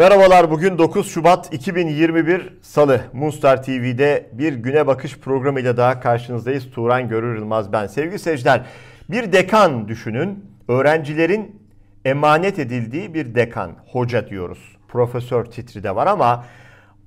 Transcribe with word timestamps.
Merhabalar 0.00 0.50
bugün 0.50 0.78
9 0.78 1.10
Şubat 1.10 1.54
2021 1.54 2.52
Salı 2.62 3.00
Moonstar 3.12 3.62
TV'de 3.62 4.30
bir 4.32 4.52
güne 4.52 4.86
bakış 4.86 5.18
programıyla 5.18 5.76
daha 5.76 6.00
karşınızdayız. 6.00 6.70
Turan 6.70 7.08
Görür 7.08 7.36
Yılmaz 7.36 7.72
ben. 7.72 7.86
Sevgili 7.86 8.18
seyirciler 8.18 8.66
bir 9.10 9.32
dekan 9.32 9.88
düşünün. 9.88 10.44
Öğrencilerin 10.68 11.62
emanet 12.04 12.58
edildiği 12.58 13.14
bir 13.14 13.34
dekan. 13.34 13.76
Hoca 13.92 14.28
diyoruz. 14.28 14.76
Profesör 14.88 15.44
titri 15.44 15.82
de 15.82 15.94
var 15.96 16.06
ama 16.06 16.44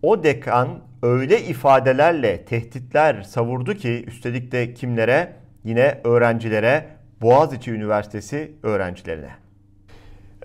o 0.01 0.23
dekan 0.23 0.69
öyle 1.03 1.41
ifadelerle 1.41 2.45
tehditler 2.45 3.21
savurdu 3.21 3.73
ki 3.73 4.03
üstelik 4.07 4.51
de 4.51 4.73
kimlere? 4.73 5.33
Yine 5.63 6.01
öğrencilere, 6.03 6.85
Boğaziçi 7.21 7.71
Üniversitesi 7.71 8.51
öğrencilerine. 8.63 9.42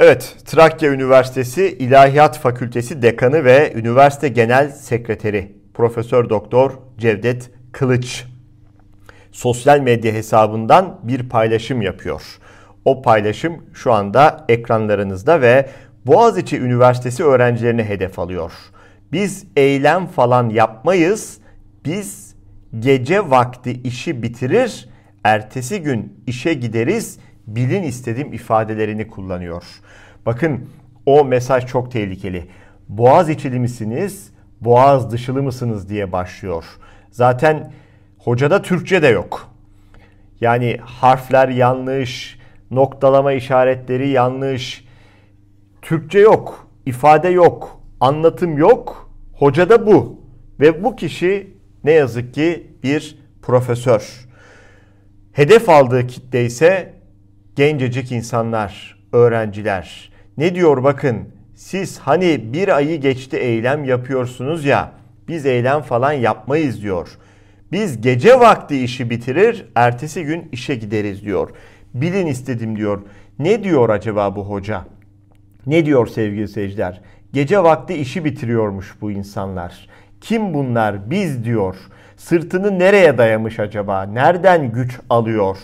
Evet, 0.00 0.36
Trakya 0.44 0.92
Üniversitesi 0.92 1.76
İlahiyat 1.78 2.38
Fakültesi 2.38 3.02
Dekanı 3.02 3.44
ve 3.44 3.72
Üniversite 3.74 4.28
Genel 4.28 4.70
Sekreteri 4.70 5.56
Profesör 5.74 6.30
Doktor 6.30 6.78
Cevdet 6.98 7.50
Kılıç 7.72 8.24
sosyal 9.32 9.80
medya 9.80 10.12
hesabından 10.12 11.00
bir 11.02 11.28
paylaşım 11.28 11.82
yapıyor. 11.82 12.22
O 12.84 13.02
paylaşım 13.02 13.64
şu 13.74 13.92
anda 13.92 14.44
ekranlarınızda 14.48 15.40
ve 15.40 15.68
Boğaziçi 16.06 16.58
Üniversitesi 16.58 17.24
öğrencilerine 17.24 17.84
hedef 17.84 18.18
alıyor. 18.18 18.52
Biz 19.12 19.44
eylem 19.56 20.06
falan 20.06 20.48
yapmayız. 20.48 21.38
Biz 21.84 22.34
gece 22.78 23.30
vakti 23.30 23.72
işi 23.82 24.22
bitirir, 24.22 24.88
ertesi 25.24 25.82
gün 25.82 26.22
işe 26.26 26.54
gideriz. 26.54 27.18
Bilin 27.48 27.82
istedim 27.82 28.32
ifadelerini 28.32 29.08
kullanıyor. 29.08 29.64
Bakın 30.27 30.68
o 31.06 31.24
mesaj 31.24 31.66
çok 31.66 31.92
tehlikeli. 31.92 32.48
Boğaz 32.88 33.28
içili 33.28 33.58
misiniz, 33.58 34.32
boğaz 34.60 35.10
dışılı 35.12 35.42
mısınız 35.42 35.88
diye 35.88 36.12
başlıyor. 36.12 36.64
Zaten 37.10 37.72
hocada 38.18 38.62
Türkçe 38.62 39.02
de 39.02 39.08
yok. 39.08 39.55
Yani 40.40 40.77
harfler 40.82 41.48
yanlış, 41.48 42.38
noktalama 42.70 43.32
işaretleri 43.32 44.08
yanlış. 44.08 44.84
Türkçe 45.83 46.18
yok, 46.18 46.68
ifade 46.86 47.28
yok, 47.28 47.80
anlatım 48.00 48.58
yok. 48.58 49.10
Hocada 49.33 49.86
bu. 49.86 50.20
Ve 50.60 50.84
bu 50.84 50.96
kişi 50.96 51.56
ne 51.84 51.92
yazık 51.92 52.34
ki 52.34 52.66
bir 52.83 53.18
profesör. 53.42 54.28
Hedef 55.33 55.68
aldığı 55.68 56.06
kitle 56.06 56.44
ise 56.44 56.97
gencecik 57.59 58.12
insanlar, 58.12 58.98
öğrenciler. 59.12 60.11
Ne 60.37 60.55
diyor 60.55 60.84
bakın 60.84 61.28
siz 61.55 61.98
hani 61.98 62.53
bir 62.53 62.77
ayı 62.77 63.01
geçti 63.01 63.37
eylem 63.37 63.84
yapıyorsunuz 63.84 64.64
ya 64.64 64.92
biz 65.28 65.47
eylem 65.47 65.83
falan 65.83 66.12
yapmayız 66.12 66.83
diyor. 66.83 67.09
Biz 67.73 68.01
gece 68.01 68.41
vakti 68.41 68.84
işi 68.84 69.11
bitirir 69.11 69.67
ertesi 69.75 70.25
gün 70.25 70.48
işe 70.53 70.75
gideriz 70.75 71.23
diyor. 71.23 71.51
Bilin 71.95 72.27
istedim 72.27 72.77
diyor. 72.77 73.03
Ne 73.39 73.64
diyor 73.64 73.89
acaba 73.89 74.36
bu 74.36 74.51
hoca? 74.51 74.84
Ne 75.67 75.86
diyor 75.86 76.06
sevgili 76.06 76.48
seyirciler? 76.48 77.01
Gece 77.33 77.62
vakti 77.62 77.95
işi 77.95 78.25
bitiriyormuş 78.25 78.95
bu 79.01 79.11
insanlar. 79.11 79.89
Kim 80.20 80.55
bunlar? 80.55 81.11
Biz 81.11 81.45
diyor. 81.45 81.77
Sırtını 82.17 82.79
nereye 82.79 83.19
dayamış 83.19 83.61
acaba? 83.61 84.03
Nereden 84.03 84.73
güç 84.73 85.01
alıyor? 85.11 85.56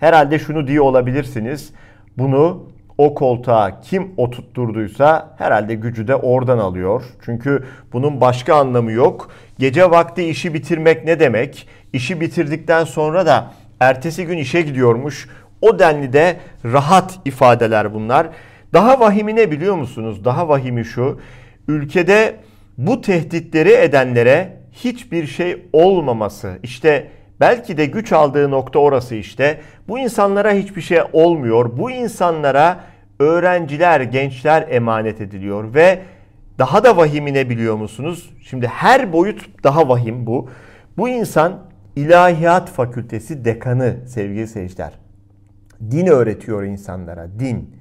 Herhalde 0.00 0.38
şunu 0.38 0.66
diye 0.66 0.80
olabilirsiniz. 0.80 1.72
Bunu 2.18 2.66
o 2.98 3.14
koltuğa 3.14 3.80
kim 3.80 4.10
oturtturduysa 4.16 5.34
herhalde 5.38 5.74
gücü 5.74 6.08
de 6.08 6.14
oradan 6.14 6.58
alıyor. 6.58 7.02
Çünkü 7.24 7.64
bunun 7.92 8.20
başka 8.20 8.54
anlamı 8.54 8.92
yok. 8.92 9.30
Gece 9.58 9.90
vakti 9.90 10.24
işi 10.24 10.54
bitirmek 10.54 11.04
ne 11.04 11.20
demek? 11.20 11.68
İşi 11.92 12.20
bitirdikten 12.20 12.84
sonra 12.84 13.26
da 13.26 13.52
ertesi 13.80 14.26
gün 14.26 14.38
işe 14.38 14.62
gidiyormuş. 14.62 15.28
O 15.60 15.78
denli 15.78 16.12
de 16.12 16.36
rahat 16.64 17.18
ifadeler 17.24 17.94
bunlar. 17.94 18.28
Daha 18.72 19.00
vahimi 19.00 19.36
ne 19.36 19.50
biliyor 19.50 19.74
musunuz? 19.74 20.24
Daha 20.24 20.48
vahimi 20.48 20.84
şu. 20.84 21.20
Ülkede 21.68 22.36
bu 22.78 23.00
tehditleri 23.00 23.72
edenlere 23.72 24.56
hiçbir 24.72 25.26
şey 25.26 25.66
olmaması. 25.72 26.58
İşte 26.62 27.06
belki 27.40 27.76
de 27.76 27.86
güç 27.86 28.12
aldığı 28.12 28.50
nokta 28.50 28.78
orası 28.78 29.14
işte. 29.14 29.60
Bu 29.88 29.98
insanlara 29.98 30.52
hiçbir 30.52 30.82
şey 30.82 31.00
olmuyor. 31.12 31.78
Bu 31.78 31.90
insanlara 31.90 32.80
öğrenciler, 33.18 34.00
gençler 34.00 34.66
emanet 34.70 35.20
ediliyor 35.20 35.74
ve 35.74 35.98
daha 36.58 36.84
da 36.84 36.96
vahimine 36.96 37.50
biliyor 37.50 37.76
musunuz? 37.76 38.30
Şimdi 38.42 38.66
her 38.66 39.12
boyut 39.12 39.64
daha 39.64 39.88
vahim 39.88 40.26
bu. 40.26 40.48
Bu 40.96 41.08
insan 41.08 41.58
İlahiyat 41.96 42.70
Fakültesi 42.70 43.44
dekanı 43.44 43.96
sevgili 44.06 44.46
seyirciler. 44.46 44.92
Din 45.90 46.06
öğretiyor 46.06 46.62
insanlara, 46.62 47.28
din. 47.38 47.76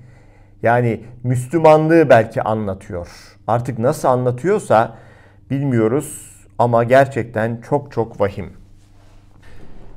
Yani 0.63 1.03
Müslümanlığı 1.23 2.09
belki 2.09 2.41
anlatıyor. 2.41 3.07
Artık 3.47 3.79
nasıl 3.79 4.07
anlatıyorsa 4.07 4.97
bilmiyoruz 5.49 6.35
ama 6.57 6.83
gerçekten 6.83 7.61
çok 7.69 7.91
çok 7.91 8.21
vahim. 8.21 8.58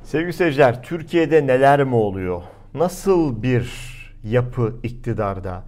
Sevgili 0.03 0.33
seyirciler, 0.33 0.83
Türkiye'de 0.83 1.47
neler 1.47 1.83
mi 1.83 1.95
oluyor? 1.95 2.41
Nasıl 2.73 3.43
bir 3.43 3.73
yapı 4.23 4.75
iktidarda 4.83 5.63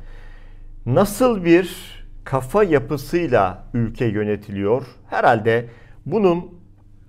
nasıl 0.86 1.46
bir 1.46 1.76
kafa 2.24 2.64
yapısıyla 2.64 3.64
ülke 3.74 4.06
yönetiliyor? 4.06 4.86
Herhalde 5.10 5.66
bunun 6.06 6.60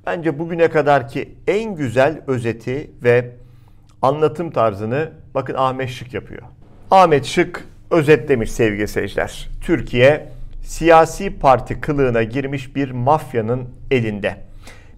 bence 0.07 0.39
bugüne 0.39 0.69
kadarki 0.69 1.35
en 1.47 1.75
güzel 1.75 2.21
özeti 2.27 2.91
ve 3.03 3.31
anlatım 4.03 4.51
tarzını 4.51 5.11
bakın 5.35 5.55
Ahmet 5.55 5.89
Şık 5.89 6.15
yapıyor. 6.15 6.43
Ahmet 6.91 7.25
Şık 7.25 7.65
özetlemiş 7.91 8.53
sevgili 8.53 8.89
seyirciler. 8.89 9.49
Türkiye 9.61 10.29
siyasi 10.63 11.39
parti 11.39 11.81
kılığına 11.81 12.23
girmiş 12.23 12.77
bir 12.77 12.91
mafyanın 12.91 13.69
elinde. 13.91 14.37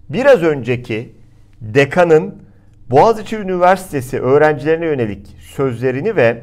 Biraz 0.09 0.43
önceki 0.43 1.18
dekanın 1.61 2.43
Boğaziçi 2.91 3.37
Üniversitesi 3.37 4.19
öğrencilerine 4.19 4.85
yönelik 4.85 5.27
sözlerini 5.39 6.15
ve 6.15 6.41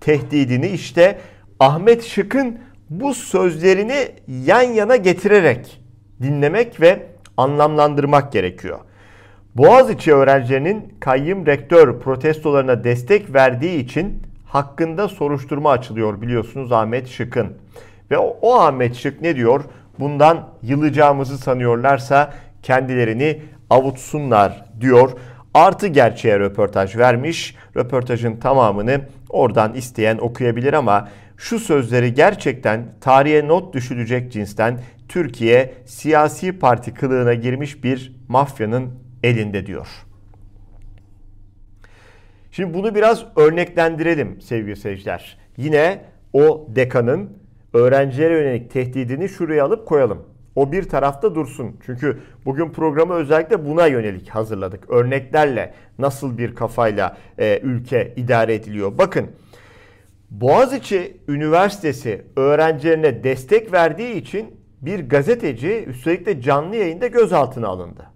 tehdidini 0.00 0.68
işte 0.68 1.18
Ahmet 1.60 2.04
Şık'ın 2.04 2.58
bu 2.90 3.14
sözlerini 3.14 4.08
yan 4.28 4.62
yana 4.62 4.96
getirerek 4.96 5.80
dinlemek 6.22 6.80
ve 6.80 7.06
anlamlandırmak 7.36 8.32
gerekiyor. 8.32 8.78
Boğaziçi 9.54 10.14
öğrencilerinin 10.14 10.94
kayyım 11.00 11.46
rektör 11.46 12.00
protestolarına 12.00 12.84
destek 12.84 13.34
verdiği 13.34 13.78
için 13.78 14.22
hakkında 14.46 15.08
soruşturma 15.08 15.70
açılıyor 15.70 16.22
biliyorsunuz 16.22 16.72
Ahmet 16.72 17.08
Şık'ın. 17.08 17.52
Ve 18.10 18.18
o, 18.18 18.38
o 18.42 18.54
Ahmet 18.54 18.94
Şık 18.94 19.20
ne 19.20 19.36
diyor? 19.36 19.64
Bundan 19.98 20.48
yılacağımızı 20.62 21.38
sanıyorlarsa 21.38 22.34
kendilerini 22.62 23.42
avutsunlar 23.70 24.64
diyor 24.80 25.10
artı 25.54 25.86
gerçeğe 25.86 26.38
röportaj 26.38 26.96
vermiş. 26.96 27.56
Röportajın 27.76 28.36
tamamını 28.36 29.00
oradan 29.28 29.74
isteyen 29.74 30.18
okuyabilir 30.18 30.72
ama 30.72 31.08
şu 31.36 31.58
sözleri 31.58 32.14
gerçekten 32.14 32.94
tarihe 33.00 33.48
not 33.48 33.74
düşülecek 33.74 34.32
cinsten 34.32 34.80
Türkiye 35.08 35.74
siyasi 35.86 36.58
parti 36.58 36.94
kılığına 36.94 37.34
girmiş 37.34 37.84
bir 37.84 38.12
mafyanın 38.28 38.90
elinde 39.22 39.66
diyor. 39.66 39.88
Şimdi 42.50 42.74
bunu 42.74 42.94
biraz 42.94 43.26
örneklendirelim 43.36 44.40
sevgili 44.40 44.76
seyirciler. 44.76 45.38
Yine 45.56 46.04
o 46.32 46.66
dekanın 46.68 47.38
öğrencilere 47.72 48.34
yönelik 48.34 48.70
tehdidini 48.70 49.28
şuraya 49.28 49.64
alıp 49.64 49.86
koyalım. 49.86 50.33
O 50.56 50.72
bir 50.72 50.82
tarafta 50.82 51.34
dursun. 51.34 51.76
Çünkü 51.86 52.18
bugün 52.44 52.70
programı 52.70 53.14
özellikle 53.14 53.66
buna 53.66 53.86
yönelik 53.86 54.28
hazırladık. 54.28 54.90
Örneklerle 54.90 55.74
nasıl 55.98 56.38
bir 56.38 56.54
kafayla 56.54 57.16
e, 57.38 57.60
ülke 57.62 58.12
idare 58.16 58.54
ediliyor. 58.54 58.98
Bakın 58.98 59.30
Boğaziçi 60.30 61.16
Üniversitesi 61.28 62.22
öğrencilerine 62.36 63.24
destek 63.24 63.72
verdiği 63.72 64.14
için 64.14 64.56
bir 64.82 65.08
gazeteci 65.08 65.84
üstelik 65.86 66.26
de 66.26 66.40
canlı 66.40 66.76
yayında 66.76 67.06
gözaltına 67.06 67.68
alındı. 67.68 68.13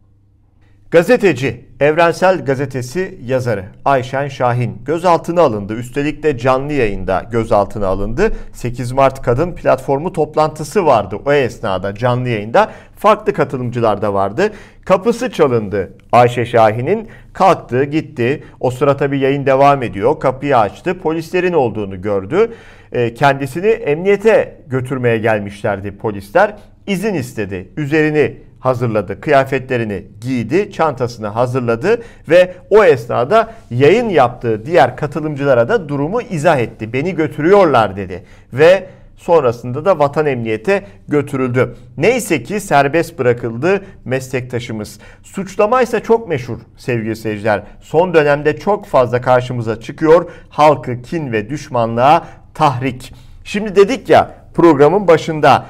Gazeteci, 0.91 1.65
Evrensel 1.81 2.45
Gazetesi 2.45 3.19
yazarı 3.25 3.65
Ayşen 3.85 4.29
Şahin 4.29 4.83
gözaltına 4.85 5.43
alındı. 5.43 5.75
Üstelik 5.75 6.23
de 6.23 6.39
canlı 6.39 6.73
yayında 6.73 7.25
gözaltına 7.33 7.87
alındı. 7.87 8.33
8 8.53 8.93
Mart 8.93 9.23
Kadın 9.23 9.55
Platformu 9.55 10.13
toplantısı 10.13 10.87
vardı 10.87 11.17
o 11.27 11.33
esnada 11.33 11.95
canlı 11.95 12.29
yayında. 12.29 12.71
Farklı 12.97 13.33
katılımcılar 13.33 14.03
da 14.03 14.15
vardı. 14.15 14.53
Kapısı 14.85 15.31
çalındı 15.31 15.93
Ayşe 16.13 16.47
Şahin'in. 16.47 17.09
Kalktı 17.33 17.85
gitti. 17.85 18.45
O 18.61 18.71
sıra 18.71 18.97
tabii 18.97 19.19
yayın 19.19 19.47
devam 19.47 19.83
ediyor. 19.83 20.21
Kapıyı 20.21 20.59
açtı. 20.59 20.99
Polislerin 20.99 21.53
olduğunu 21.53 22.03
gördü. 22.03 22.53
e, 22.93 23.15
kendisini 23.15 23.67
emniyete 23.67 24.61
götürmeye 24.67 25.19
gelmişlerdi 25.19 25.97
polisler. 25.97 26.57
İzin 26.87 27.15
istedi. 27.15 27.69
Üzerini 27.77 28.48
hazırladı. 28.61 29.21
Kıyafetlerini 29.21 30.07
giydi, 30.21 30.73
çantasını 30.73 31.27
hazırladı 31.27 32.03
ve 32.29 32.55
o 32.71 32.85
esnada 32.85 33.51
yayın 33.71 34.09
yaptığı 34.09 34.67
diğer 34.67 34.97
katılımcılara 34.97 35.69
da 35.69 35.89
durumu 35.89 36.23
izah 36.23 36.59
etti. 36.59 36.93
Beni 36.93 37.15
götürüyorlar 37.15 37.97
dedi 37.97 38.25
ve 38.53 38.87
sonrasında 39.17 39.85
da 39.85 39.99
vatan 39.99 40.27
emniyete 40.27 40.87
götürüldü. 41.09 41.77
Neyse 41.97 42.43
ki 42.43 42.61
serbest 42.61 43.19
bırakıldı 43.19 43.85
meslektaşımız. 44.05 44.99
Suçlama 45.23 45.83
ise 45.83 46.01
çok 46.01 46.29
meşhur 46.29 46.59
sevgili 46.77 47.17
seyirciler. 47.17 47.63
Son 47.81 48.15
dönemde 48.15 48.59
çok 48.59 48.87
fazla 48.87 49.21
karşımıza 49.21 49.81
çıkıyor. 49.81 50.31
Halkı 50.49 51.03
kin 51.03 51.33
ve 51.33 51.51
düşmanlığa 51.51 52.27
tahrik. 52.55 53.15
Şimdi 53.45 53.77
dedik 53.77 54.11
ya 54.11 54.35
programın 54.55 55.09
başında 55.09 55.67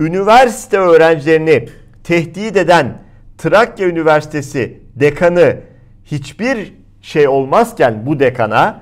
üniversite 0.00 0.78
öğrencilerini 0.78 1.68
tehdit 2.04 2.56
eden 2.56 3.02
Trakya 3.38 3.88
Üniversitesi 3.88 4.80
dekanı 4.94 5.56
hiçbir 6.04 6.74
şey 7.02 7.28
olmazken 7.28 8.06
bu 8.06 8.20
dekana 8.20 8.80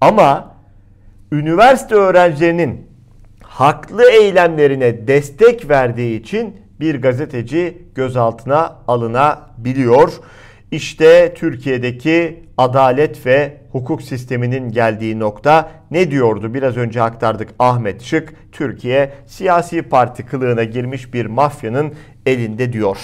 ama 0.00 0.56
üniversite 1.32 1.94
öğrencilerinin 1.94 2.86
haklı 3.42 4.10
eylemlerine 4.10 5.08
destek 5.08 5.68
verdiği 5.68 6.20
için 6.20 6.56
bir 6.80 7.02
gazeteci 7.02 7.78
gözaltına 7.94 8.76
alınabiliyor. 8.88 10.12
İşte 10.70 11.34
Türkiye'deki 11.34 12.44
adalet 12.58 13.26
ve 13.26 13.56
hukuk 13.72 14.02
sisteminin 14.02 14.70
geldiği 14.72 15.18
nokta 15.18 15.70
ne 15.90 16.10
diyordu? 16.10 16.54
Biraz 16.54 16.76
önce 16.76 17.02
aktardık 17.02 17.48
Ahmet 17.58 18.02
Şık. 18.02 18.34
Türkiye 18.52 19.12
siyasi 19.26 19.82
parti 19.82 20.26
kılığına 20.26 20.64
girmiş 20.64 21.14
bir 21.14 21.26
mafyanın 21.26 21.94
elinde 22.26 22.72
diyor. 22.72 22.98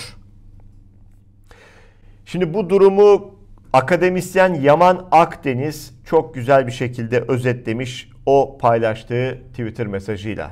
Şimdi 2.25 2.55
bu 2.55 2.71
durumu 2.71 3.35
akademisyen 3.73 4.55
Yaman 4.55 5.09
Akdeniz 5.11 5.95
çok 6.07 6.35
güzel 6.35 6.67
bir 6.67 6.73
şekilde 6.73 7.25
özetlemiş 7.29 8.11
o 8.27 8.59
paylaştığı 8.59 9.39
Twitter 9.51 9.87
mesajıyla. 9.87 10.51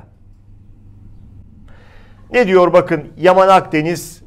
Ne 2.31 2.47
diyor 2.47 2.73
bakın 2.73 3.03
Yaman 3.17 3.47
Akdeniz 3.47 4.21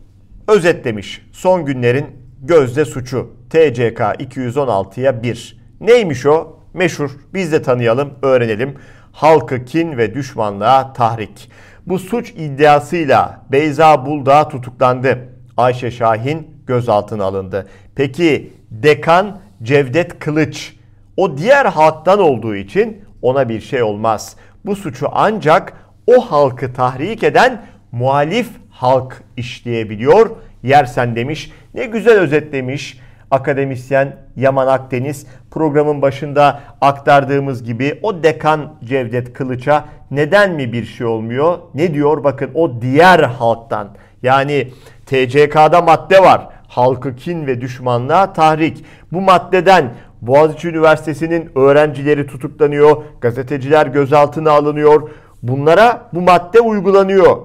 özetlemiş 0.49 1.27
son 1.33 1.65
günlerin 1.65 2.07
gözde 2.43 2.85
suçu 2.85 3.31
TCK 3.51 4.01
216'ya 4.01 5.23
1. 5.23 5.59
Neymiş 5.81 6.27
o? 6.27 6.61
Meşhur. 6.75 7.11
Biz 7.35 7.53
de 7.53 7.63
tanıyalım, 7.63 8.15
öğrenelim. 8.23 8.75
Halkı 9.13 9.65
kin 9.65 9.97
ve 9.97 10.15
düşmanlığa 10.15 10.93
tahrik. 10.93 11.51
Bu 11.87 11.99
suç 11.99 12.31
iddiasıyla 12.31 13.41
Beyza 13.53 14.07
Buldağ 14.07 14.49
tutuklandı. 14.49 15.19
Ayşe 15.57 15.91
Şahin 15.91 16.51
gözaltına 16.67 17.25
alındı. 17.25 17.67
Peki 17.95 18.53
dekan 18.71 19.39
Cevdet 19.63 20.19
Kılıç 20.19 20.77
o 21.17 21.39
diğer 21.39 21.67
halktan 21.67 22.19
olduğu 22.19 22.57
için 22.57 23.05
ona 23.23 23.49
bir 23.49 23.61
şey 23.61 23.83
olmaz. 23.83 24.37
Bu 24.67 24.77
suçu 24.77 25.09
ancak 25.13 25.73
o 26.07 26.21
halkı 26.21 26.73
tahrik 26.73 27.23
eden 27.23 27.63
muhalif 27.93 28.49
halk 28.71 29.23
işleyebiliyor. 29.37 30.31
Yersen 30.63 31.17
demiş. 31.17 31.53
Ne 31.75 31.85
güzel 31.85 32.19
özetlemiş 32.19 32.99
akademisyen 33.31 34.17
Yaman 34.37 34.67
Akdeniz 34.67 35.27
programın 35.51 36.03
başında 36.03 36.61
aktardığımız 36.81 37.65
gibi 37.65 37.99
o 38.03 38.23
dekan 38.23 38.75
Cevdet 38.85 39.33
Kılıç'a 39.33 39.85
neden 40.11 40.53
mi 40.53 40.73
bir 40.73 40.85
şey 40.85 41.07
olmuyor? 41.07 41.59
Ne 41.75 41.95
diyor? 41.95 42.25
Bakın 42.25 42.51
o 42.55 42.83
diğer 42.83 43.19
halktan 43.21 43.89
yani 44.23 44.69
TCK'da 45.07 45.83
madde 45.83 46.23
var. 46.23 46.49
Halkı 46.69 47.17
kin 47.17 47.47
ve 47.47 47.61
düşmanlığa 47.61 48.33
tahrik. 48.33 48.85
Bu 49.13 49.21
maddeden 49.21 49.93
Boğaziçi 50.23 50.69
Üniversitesi'nin 50.69 51.51
öğrencileri 51.55 52.27
tutuklanıyor, 52.27 53.03
gazeteciler 53.21 53.87
gözaltına 53.87 54.51
alınıyor. 54.51 55.11
Bunlara 55.43 56.09
bu 56.13 56.21
madde 56.21 56.61
uygulanıyor. 56.61 57.37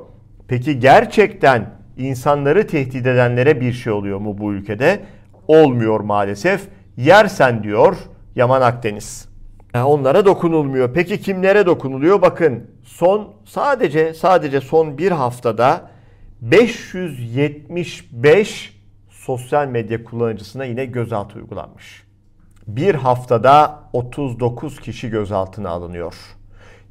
Peki 0.48 0.80
gerçekten 0.80 1.70
insanları 1.98 2.68
tehdit 2.68 3.06
edenlere 3.06 3.62
bir 3.62 3.74
şey 3.74 3.94
oluyor 3.94 4.20
mu 4.20 4.38
bu 4.38 4.54
ülkede? 4.54 5.00
Olmuyor 5.50 6.00
maalesef. 6.00 6.68
Yersen 6.98 7.64
diyor 7.64 7.98
Yaman 8.36 8.62
Akdeniz. 8.62 9.30
Yani 9.74 9.86
onlara 9.86 10.26
dokunulmuyor. 10.26 10.94
Peki 10.94 11.22
kimlere 11.22 11.66
dokunuluyor? 11.66 12.22
Bakın 12.22 12.72
son 12.84 13.34
sadece 13.46 14.14
sadece 14.14 14.62
son 14.62 14.98
bir 14.98 15.12
haftada 15.12 15.90
575 16.42 18.80
sosyal 19.10 19.68
medya 19.68 20.04
kullanıcısına 20.04 20.66
yine 20.66 20.86
gözaltı 20.86 21.40
uygulanmış. 21.40 22.04
Bir 22.68 22.96
haftada 22.96 23.80
39 23.94 24.80
kişi 24.80 25.10
gözaltına 25.10 25.70
alınıyor. 25.70 26.16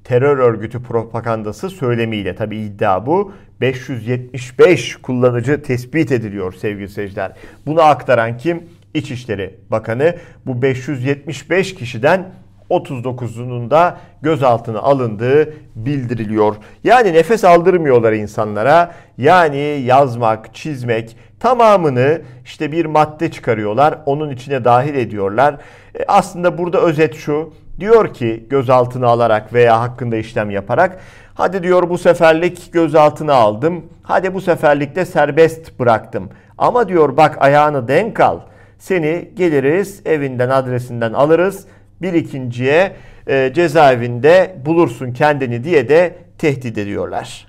Terör 0.09 0.39
örgütü 0.39 0.83
propagandası 0.83 1.71
söylemiyle 1.71 2.35
tabi 2.35 2.57
iddia 2.59 3.07
bu. 3.07 3.33
575 3.61 4.97
kullanıcı 4.97 5.63
tespit 5.63 6.13
ediliyor 6.13 6.53
sevgili 6.53 6.89
seyirciler. 6.89 7.33
Bunu 7.67 7.83
aktaran 7.83 8.37
kim? 8.39 8.63
İçişleri 8.95 9.55
Bakanı. 9.71 10.15
Bu 10.47 10.63
575 10.63 11.75
kişiden 11.75 12.29
39'unun 12.71 13.71
da 13.71 13.99
gözaltına 14.23 14.79
alındığı 14.79 15.55
bildiriliyor. 15.77 16.57
Yani 16.85 17.13
nefes 17.13 17.45
aldırmıyorlar 17.45 18.13
insanlara. 18.13 18.95
Yani 19.19 19.83
yazmak, 19.85 20.55
çizmek 20.55 21.17
tamamını 21.41 22.23
işte 22.45 22.73
bir 22.73 22.85
madde 22.85 23.31
çıkarıyorlar. 23.31 23.99
Onun 24.07 24.31
içine 24.31 24.65
dahil 24.65 24.95
ediyorlar. 24.95 25.55
E 25.95 26.05
aslında 26.09 26.59
burada 26.59 26.81
özet 26.81 27.15
şu. 27.15 27.53
Diyor 27.81 28.15
ki 28.15 28.47
gözaltına 28.51 29.07
alarak 29.07 29.53
veya 29.53 29.81
hakkında 29.81 30.17
işlem 30.17 30.51
yaparak 30.51 31.01
hadi 31.35 31.63
diyor 31.63 31.91
bu 31.91 31.99
seferlik 31.99 32.73
gözaltına 32.73 33.35
aldım. 33.35 33.85
Hadi 34.03 34.35
bu 34.35 34.41
seferlikte 34.41 35.05
serbest 35.05 35.79
bıraktım. 35.79 36.31
Ama 36.59 36.89
diyor 36.89 37.17
bak 37.17 37.37
ayağını 37.41 37.89
denk 37.89 38.21
al. 38.21 38.41
Seni 38.79 39.31
geliriz 39.35 40.03
evinden 40.05 40.49
adresinden 40.49 41.13
alırız 41.13 41.67
bir 42.03 42.13
ikinciye 42.13 42.93
e, 43.27 43.53
cezaevinde 43.55 44.57
bulursun 44.67 45.13
kendini 45.13 45.65
diye 45.65 45.89
de 45.89 46.15
tehdit 46.39 46.79
ediyorlar. 46.79 47.47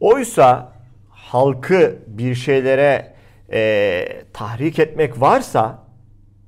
Oysa 0.00 0.72
halkı 1.10 1.96
bir 2.06 2.34
şeylere 2.34 3.14
e, 3.52 4.08
tahrik 4.32 4.78
etmek 4.78 5.20
varsa 5.20 5.78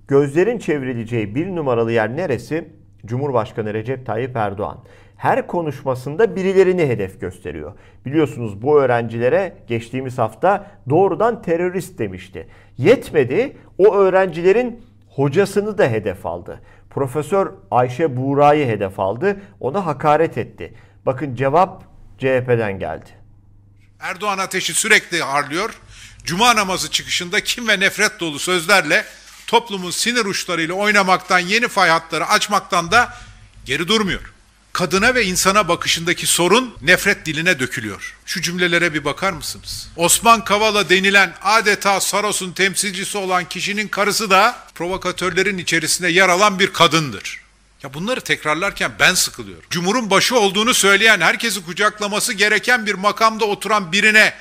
gözlerin 0.09 0.59
çevrileceği 0.59 1.35
bir 1.35 1.47
numaralı 1.57 1.93
yer 1.93 2.17
neresi? 2.17 2.69
Cumhurbaşkanı 3.07 3.75
Recep 3.75 4.07
Tayyip 4.07 4.37
Erdoğan. 4.37 4.79
Her 5.17 5.47
konuşmasında 5.47 6.37
birilerini 6.37 6.83
hedef 6.87 7.21
gösteriyor. 7.21 7.73
Biliyorsunuz 8.07 8.63
bu 8.63 8.81
öğrencilere 8.81 9.57
geçtiğimiz 9.69 10.19
hafta 10.19 10.71
doğrudan 10.91 11.43
terörist 11.43 11.99
demişti. 11.99 12.49
Yetmedi 12.79 13.57
o 13.79 13.95
öğrencilerin 13.95 14.83
hocasını 15.11 15.79
da 15.79 15.89
hedef 15.89 16.27
aldı. 16.27 16.61
Profesör 16.91 17.53
Ayşe 17.71 18.17
Buğra'yı 18.17 18.67
hedef 18.67 19.01
aldı. 19.01 19.41
Ona 19.61 19.87
hakaret 19.87 20.39
etti. 20.39 20.75
Bakın 21.07 21.35
cevap 21.35 21.83
CHP'den 22.19 22.79
geldi. 22.79 23.11
Erdoğan 24.01 24.39
ateşi 24.39 24.75
sürekli 24.75 25.21
harlıyor. 25.21 25.71
Cuma 26.25 26.57
namazı 26.57 26.91
çıkışında 26.91 27.41
kim 27.41 27.69
ve 27.69 27.81
nefret 27.81 28.21
dolu 28.21 28.39
sözlerle 28.39 29.05
toplumun 29.47 29.91
sinir 29.91 30.25
uçlarıyla 30.25 30.75
oynamaktan, 30.75 31.39
yeni 31.39 31.69
fay 31.69 31.91
hatları 31.91 32.27
açmaktan 32.27 32.91
da 32.91 33.19
geri 33.65 33.89
durmuyor 33.89 34.35
kadına 34.75 35.15
ve 35.15 35.25
insana 35.25 35.69
bakışındaki 35.69 36.27
sorun 36.27 36.75
nefret 36.83 37.27
diline 37.27 37.61
dökülüyor. 37.61 38.17
Şu 38.27 38.43
cümlelere 38.43 38.95
bir 38.95 39.05
bakar 39.05 39.33
mısınız? 39.33 39.89
Osman 39.97 40.45
Kavala 40.45 40.89
denilen 40.89 41.35
adeta 41.43 42.01
Saros'un 42.01 42.53
temsilcisi 42.53 43.19
olan 43.19 43.45
kişinin 43.45 43.89
karısı 43.89 44.31
da 44.31 44.57
provokatörlerin 44.75 45.59
içerisinde 45.59 46.09
yer 46.09 46.29
alan 46.29 46.59
bir 46.59 46.73
kadındır. 46.73 47.41
Ya 47.83 47.95
bunları 47.95 48.21
tekrarlarken 48.21 48.93
ben 49.01 49.15
sıkılıyorum. 49.15 49.65
Cumhurun 49.71 50.11
başı 50.11 50.39
olduğunu 50.39 50.75
söyleyen, 50.75 51.21
herkesi 51.21 51.65
kucaklaması 51.65 52.33
gereken 52.33 52.87
bir 52.87 52.95
makamda 52.95 53.45
oturan 53.45 53.93
birine 53.93 54.35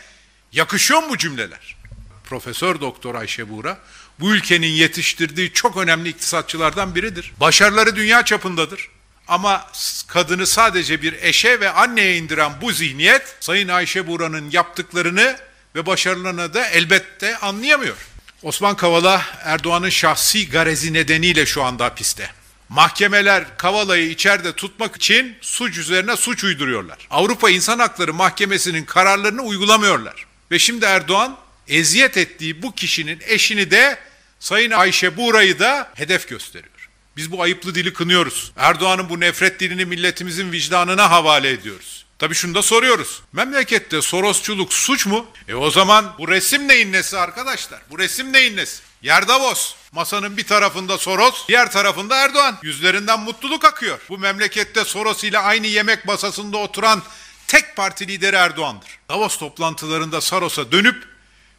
yakışıyor 0.51 1.03
mu 1.03 1.07
bu 1.09 1.17
cümleler? 1.17 1.75
Profesör 2.23 2.81
Doktor 2.81 3.15
Ayşe 3.15 3.49
Buğra 3.49 3.77
bu 4.19 4.31
ülkenin 4.35 4.67
yetiştirdiği 4.67 5.53
çok 5.53 5.77
önemli 5.77 6.09
iktisatçılardan 6.09 6.95
biridir. 6.95 7.31
Başarıları 7.39 7.95
dünya 7.95 8.25
çapındadır. 8.25 8.89
Ama 9.27 9.67
kadını 10.07 10.47
sadece 10.47 11.01
bir 11.01 11.13
eşe 11.21 11.59
ve 11.59 11.69
anneye 11.69 12.17
indiren 12.17 12.51
bu 12.61 12.71
zihniyet 12.71 13.35
Sayın 13.39 13.67
Ayşe 13.67 14.07
Buran'ın 14.07 14.51
yaptıklarını 14.51 15.37
ve 15.75 15.85
başarılarını 15.85 16.53
da 16.53 16.67
elbette 16.67 17.37
anlayamıyor. 17.37 17.97
Osman 18.43 18.75
Kavala 18.75 19.21
Erdoğan'ın 19.43 19.89
şahsi 19.89 20.49
garezi 20.49 20.93
nedeniyle 20.93 21.45
şu 21.45 21.63
anda 21.63 21.85
hapiste. 21.85 22.29
Mahkemeler 22.69 23.57
Kavala'yı 23.57 24.09
içeride 24.09 24.53
tutmak 24.53 24.95
için 24.95 25.35
suç 25.41 25.77
üzerine 25.77 26.15
suç 26.17 26.43
uyduruyorlar. 26.43 26.97
Avrupa 27.09 27.49
İnsan 27.49 27.79
Hakları 27.79 28.13
Mahkemesi'nin 28.13 28.85
kararlarını 28.85 29.41
uygulamıyorlar. 29.41 30.25
Ve 30.51 30.59
şimdi 30.59 30.85
Erdoğan 30.85 31.37
eziyet 31.73 32.17
ettiği 32.17 32.61
bu 32.61 32.75
kişinin 32.75 33.19
eşini 33.25 33.71
de 33.71 33.97
Sayın 34.39 34.71
Ayşe 34.71 35.17
Buğra'yı 35.17 35.59
da 35.59 35.91
hedef 35.95 36.27
gösteriyor. 36.27 36.89
Biz 37.17 37.31
bu 37.31 37.41
ayıplı 37.41 37.75
dili 37.75 37.93
kınıyoruz. 37.93 38.51
Erdoğan'ın 38.57 39.09
bu 39.09 39.19
nefret 39.19 39.59
dilini 39.59 39.85
milletimizin 39.85 40.51
vicdanına 40.51 41.11
havale 41.11 41.49
ediyoruz. 41.49 42.05
Tabii 42.19 42.35
şunu 42.35 42.55
da 42.55 42.61
soruyoruz. 42.61 43.21
Memlekette 43.33 44.01
Sorosçuluk 44.01 44.73
suç 44.73 45.05
mu? 45.05 45.25
E 45.47 45.55
o 45.55 45.71
zaman 45.71 46.15
bu 46.19 46.27
resim 46.27 46.67
neyin 46.67 46.91
nesi 46.91 47.17
arkadaşlar? 47.17 47.81
Bu 47.89 47.99
resim 47.99 48.33
neyin 48.33 48.57
nesi? 48.57 48.81
Yer 49.01 49.27
Davos. 49.27 49.75
Masanın 49.91 50.37
bir 50.37 50.43
tarafında 50.43 50.97
Soros, 50.97 51.47
diğer 51.47 51.71
tarafında 51.71 52.15
Erdoğan. 52.15 52.57
Yüzlerinden 52.63 53.19
mutluluk 53.19 53.65
akıyor. 53.65 53.99
Bu 54.09 54.17
memlekette 54.17 54.85
Soros 54.85 55.23
ile 55.23 55.39
aynı 55.39 55.67
yemek 55.67 56.05
masasında 56.05 56.57
oturan 56.57 57.03
tek 57.47 57.75
parti 57.75 58.07
lideri 58.07 58.35
Erdoğan'dır. 58.35 58.99
Davos 59.09 59.37
toplantılarında 59.37 60.21
Soros'a 60.21 60.71
dönüp 60.71 61.12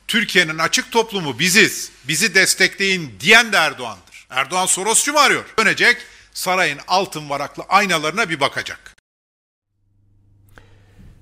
Türkiye'nin 0.09 0.59
açık 0.59 0.93
toplumu 0.93 1.39
biziz, 1.39 1.93
bizi 2.09 2.35
destekleyin 2.35 3.13
diyen 3.21 3.53
de 3.53 3.57
Erdoğan'dır. 3.57 4.27
Erdoğan 4.31 4.67
Sorosçu 4.67 5.13
mu 5.13 5.19
arıyor? 5.19 5.45
Dönecek, 5.59 5.97
sarayın 6.33 6.79
altın 6.89 7.31
varaklı 7.31 7.63
aynalarına 7.69 8.31
bir 8.31 8.41
bakacak. 8.41 8.95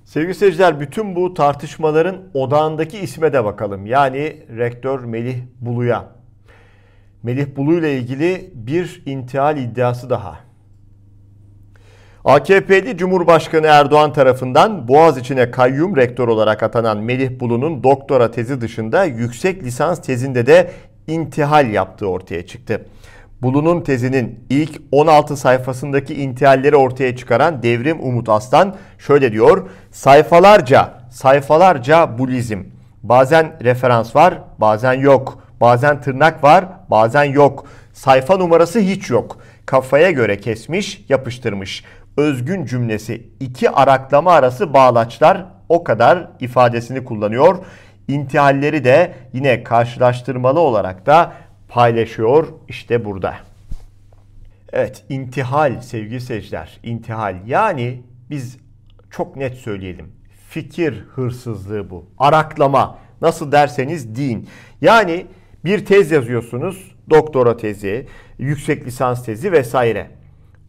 Sevgili 0.05 0.35
seyirciler 0.35 0.79
bütün 0.79 1.15
bu 1.15 1.33
tartışmaların 1.33 2.29
odağındaki 2.33 2.99
isme 2.99 3.33
de 3.33 3.43
bakalım. 3.43 3.85
Yani 3.85 4.45
rektör 4.57 4.99
Melih 4.99 5.37
Bulu'ya. 5.61 6.15
Melih 7.23 7.55
Bulu 7.55 7.73
ile 7.73 7.97
ilgili 7.97 8.51
bir 8.53 9.03
intihal 9.05 9.57
iddiası 9.57 10.09
daha. 10.09 10.39
AKP'li 12.25 12.97
Cumhurbaşkanı 12.97 13.67
Erdoğan 13.67 14.13
tarafından 14.13 14.87
Boğaz 14.87 15.17
içine 15.17 15.51
kayyum 15.51 15.95
rektör 15.95 16.27
olarak 16.27 16.63
atanan 16.63 16.97
Melih 16.97 17.39
Bulu'nun 17.39 17.83
doktora 17.83 18.31
tezi 18.31 18.61
dışında 18.61 19.03
yüksek 19.03 19.63
lisans 19.63 20.01
tezinde 20.01 20.45
de 20.45 20.71
intihal 21.07 21.71
yaptığı 21.71 22.07
ortaya 22.07 22.45
çıktı. 22.45 22.85
Bulu'nun 23.41 23.81
tezinin 23.81 24.39
ilk 24.49 24.81
16 24.91 25.37
sayfasındaki 25.37 26.13
intihalleri 26.13 26.75
ortaya 26.75 27.15
çıkaran 27.15 27.63
Devrim 27.63 28.03
Umut 28.03 28.29
Aslan 28.29 28.75
şöyle 28.97 29.31
diyor. 29.31 29.69
Sayfalarca, 29.91 30.93
sayfalarca 31.11 32.17
bulizm. 32.17 32.63
Bazen 33.03 33.53
referans 33.63 34.15
var, 34.15 34.41
bazen 34.57 34.93
yok. 34.93 35.43
Bazen 35.61 36.01
tırnak 36.01 36.43
var, 36.43 36.65
bazen 36.89 37.23
yok. 37.23 37.65
Sayfa 37.93 38.37
numarası 38.37 38.79
hiç 38.79 39.09
yok. 39.09 39.37
Kafaya 39.65 40.11
göre 40.11 40.37
kesmiş, 40.37 41.05
yapıştırmış. 41.09 41.83
Özgün 42.17 42.65
cümlesi 42.65 43.27
iki 43.39 43.69
araklama 43.69 44.31
arası 44.31 44.73
bağlaçlar 44.73 45.45
o 45.69 45.83
kadar 45.83 46.27
ifadesini 46.39 47.03
kullanıyor. 47.03 47.65
İntihalleri 48.07 48.83
de 48.83 49.13
yine 49.33 49.63
karşılaştırmalı 49.63 50.59
olarak 50.59 51.05
da 51.05 51.33
paylaşıyor 51.69 52.47
işte 52.67 53.05
burada. 53.05 53.35
Evet 54.73 55.05
intihal 55.09 55.81
sevgili 55.81 56.21
seyirciler 56.21 56.79
intihal 56.83 57.35
yani 57.45 58.01
biz 58.29 58.57
çok 59.11 59.35
net 59.35 59.55
söyleyelim 59.55 60.11
fikir 60.49 61.05
hırsızlığı 61.15 61.89
bu 61.89 62.05
araklama 62.17 62.97
nasıl 63.21 63.51
derseniz 63.51 64.15
din 64.15 64.49
yani 64.81 65.25
bir 65.65 65.85
tez 65.85 66.11
yazıyorsunuz 66.11 66.95
doktora 67.09 67.57
tezi 67.57 68.07
yüksek 68.37 68.85
lisans 68.85 69.25
tezi 69.25 69.51
vesaire 69.51 70.11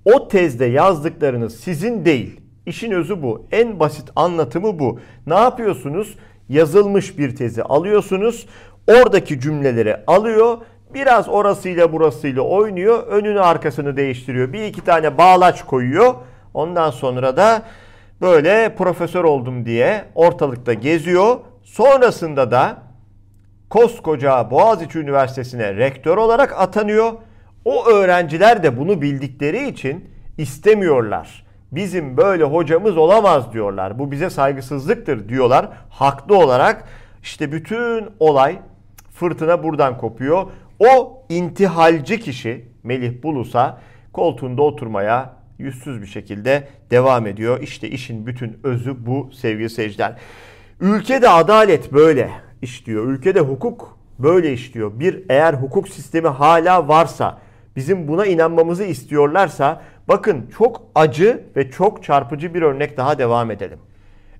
o 0.04 0.28
tezde 0.28 0.64
yazdıklarınız 0.64 1.56
sizin 1.56 2.04
değil 2.04 2.40
İşin 2.66 2.90
özü 2.90 3.22
bu. 3.22 3.46
En 3.52 3.80
basit 3.80 4.10
anlatımı 4.16 4.78
bu. 4.78 5.00
Ne 5.26 5.34
yapıyorsunuz? 5.34 6.18
Yazılmış 6.48 7.18
bir 7.18 7.36
tezi 7.36 7.62
alıyorsunuz. 7.62 8.46
Oradaki 8.88 9.40
cümleleri 9.40 9.96
alıyor 10.06 10.58
Biraz 10.94 11.28
orasıyla 11.28 11.92
burasıyla 11.92 12.42
oynuyor. 12.42 13.06
Önünü 13.06 13.40
arkasını 13.40 13.96
değiştiriyor. 13.96 14.52
Bir 14.52 14.64
iki 14.64 14.84
tane 14.84 15.18
bağlaç 15.18 15.62
koyuyor. 15.64 16.14
Ondan 16.54 16.90
sonra 16.90 17.36
da 17.36 17.62
böyle 18.20 18.74
profesör 18.74 19.24
oldum 19.24 19.66
diye 19.66 20.04
ortalıkta 20.14 20.72
geziyor. 20.72 21.36
Sonrasında 21.62 22.50
da 22.50 22.76
koskoca 23.70 24.50
Boğaziçi 24.50 24.98
Üniversitesi'ne 24.98 25.76
rektör 25.76 26.16
olarak 26.16 26.60
atanıyor. 26.60 27.12
O 27.64 27.86
öğrenciler 27.86 28.62
de 28.62 28.78
bunu 28.78 29.02
bildikleri 29.02 29.68
için 29.68 30.10
istemiyorlar. 30.38 31.44
Bizim 31.72 32.16
böyle 32.16 32.44
hocamız 32.44 32.96
olamaz 32.96 33.52
diyorlar. 33.52 33.98
Bu 33.98 34.10
bize 34.10 34.30
saygısızlıktır 34.30 35.28
diyorlar. 35.28 35.68
Haklı 35.90 36.38
olarak 36.38 36.84
işte 37.22 37.52
bütün 37.52 38.06
olay 38.20 38.58
fırtına 39.10 39.62
buradan 39.62 39.98
kopuyor. 39.98 40.46
O 40.78 41.22
intihalci 41.28 42.20
kişi 42.20 42.68
Melih 42.82 43.22
Bulus'a 43.22 43.78
koltuğunda 44.12 44.62
oturmaya 44.62 45.32
yüzsüz 45.58 46.02
bir 46.02 46.06
şekilde 46.06 46.68
devam 46.90 47.26
ediyor. 47.26 47.60
İşte 47.60 47.88
işin 47.88 48.26
bütün 48.26 48.60
özü 48.62 49.06
bu 49.06 49.30
sevgili 49.32 49.70
seyirciler. 49.70 50.16
Ülkede 50.80 51.28
adalet 51.28 51.92
böyle 51.92 52.30
işliyor. 52.62 53.04
Ülkede 53.04 53.40
hukuk 53.40 53.98
böyle 54.18 54.52
işliyor. 54.52 55.00
Bir 55.00 55.22
eğer 55.28 55.54
hukuk 55.54 55.88
sistemi 55.88 56.28
hala 56.28 56.88
varsa 56.88 57.38
bizim 57.76 58.08
buna 58.08 58.26
inanmamızı 58.26 58.84
istiyorlarsa 58.84 59.82
bakın 60.08 60.50
çok 60.58 60.82
acı 60.94 61.44
ve 61.56 61.70
çok 61.70 62.02
çarpıcı 62.02 62.54
bir 62.54 62.62
örnek 62.62 62.96
daha 62.96 63.18
devam 63.18 63.50
edelim. 63.50 63.78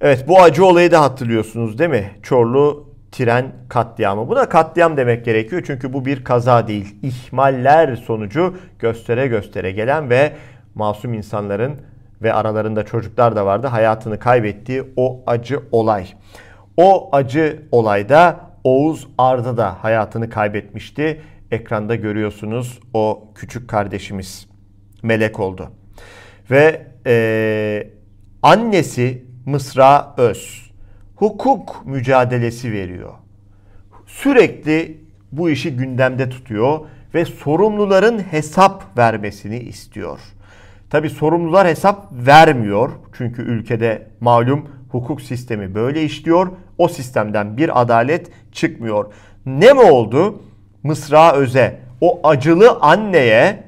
Evet 0.01 0.25
bu 0.29 0.43
acı 0.43 0.65
olayı 0.65 0.91
da 0.91 1.01
hatırlıyorsunuz 1.01 1.79
değil 1.79 1.91
mi? 1.91 2.11
Çorlu 2.23 2.95
tren 3.13 3.53
katliamı. 3.69 4.29
Buna 4.29 4.49
katliam 4.49 4.97
demek 4.97 5.25
gerekiyor 5.25 5.63
çünkü 5.67 5.93
bu 5.93 6.05
bir 6.05 6.25
kaza 6.25 6.69
değil. 6.69 6.97
İhmaller 7.03 7.97
sonucu 7.97 8.57
göstere 8.79 9.27
göstere 9.27 9.73
gelen 9.73 10.11
ve 10.11 10.33
masum 10.75 11.15
insanların 11.15 11.77
ve 12.23 12.35
aralarında 12.35 12.85
çocuklar 12.85 13.37
da 13.37 13.47
vardı 13.47 13.67
hayatını 13.67 14.19
kaybettiği 14.19 14.83
o 14.97 15.21
acı 15.27 15.63
olay. 15.73 16.07
O 16.77 17.09
acı 17.13 17.63
olayda 17.73 18.41
Oğuz 18.65 19.09
Arda 19.19 19.57
da 19.57 19.77
hayatını 19.83 20.31
kaybetmişti. 20.31 21.21
Ekranda 21.51 21.95
görüyorsunuz 21.95 22.81
o 22.95 23.29
küçük 23.35 23.69
kardeşimiz 23.69 24.49
melek 25.03 25.41
oldu. 25.41 25.71
Ve 26.51 26.87
e, 27.07 27.91
annesi 28.43 29.25
Mısra 29.47 30.15
Öz 30.17 30.71
hukuk 31.17 31.83
mücadelesi 31.87 32.73
veriyor. 32.73 33.13
Sürekli 34.07 35.05
bu 35.33 35.51
işi 35.51 35.77
gündemde 35.77 36.29
tutuyor 36.29 36.81
ve 37.15 37.25
sorumluların 37.25 38.19
hesap 38.19 38.99
vermesini 38.99 39.59
istiyor. 39.59 40.21
Tabi 40.91 41.11
sorumlular 41.11 41.69
hesap 41.69 42.13
vermiyor. 42.13 42.91
Çünkü 43.19 43.43
ülkede 43.43 44.09
malum 44.21 44.69
hukuk 44.91 45.23
sistemi 45.23 45.75
böyle 45.75 46.05
işliyor. 46.05 46.49
O 46.79 46.89
sistemden 46.89 47.57
bir 47.57 47.81
adalet 47.81 48.31
çıkmıyor. 48.53 49.13
Ne 49.47 49.73
mi 49.73 49.81
oldu? 49.81 50.43
Mısra 50.85 51.33
Öze 51.33 51.81
o 52.01 52.21
acılı 52.29 52.79
anneye 52.81 53.63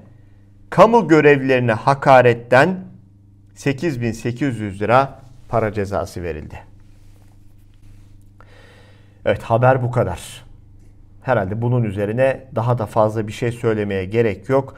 kamu 0.70 1.08
görevlilerine 1.08 1.72
hakaretten 1.72 2.76
8800 3.54 4.82
lira 4.82 5.20
para 5.48 5.72
cezası 5.72 6.22
verildi. 6.22 6.58
Evet 9.24 9.42
haber 9.42 9.82
bu 9.82 9.90
kadar. 9.90 10.44
Herhalde 11.22 11.62
bunun 11.62 11.82
üzerine 11.82 12.46
daha 12.54 12.78
da 12.78 12.86
fazla 12.86 13.26
bir 13.26 13.32
şey 13.32 13.52
söylemeye 13.52 14.04
gerek 14.04 14.48
yok. 14.48 14.76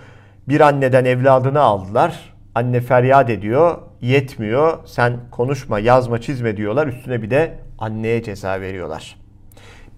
Bir 0.48 0.60
anneden 0.60 1.04
evladını 1.04 1.60
aldılar. 1.60 2.34
Anne 2.54 2.80
feryat 2.80 3.30
ediyor. 3.30 3.78
Yetmiyor. 4.00 4.78
Sen 4.86 5.16
konuşma, 5.30 5.78
yazma, 5.78 6.20
çizme 6.20 6.56
diyorlar. 6.56 6.86
Üstüne 6.86 7.22
bir 7.22 7.30
de 7.30 7.58
anneye 7.78 8.22
ceza 8.22 8.60
veriyorlar. 8.60 9.16